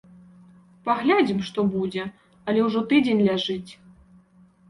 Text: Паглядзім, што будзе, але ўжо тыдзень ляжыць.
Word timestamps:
Паглядзім, 0.87 1.39
што 1.49 1.65
будзе, 1.75 2.03
але 2.51 2.59
ўжо 2.67 2.79
тыдзень 2.93 3.21
ляжыць. 3.27 3.71